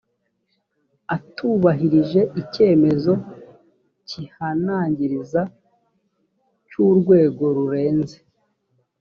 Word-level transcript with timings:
atubahirije 1.15 2.21
icyemezo 2.41 3.13
kihanangiriza 4.07 5.41
cy 6.69 6.73
urwego 6.87 7.43
rurenze 7.55 8.17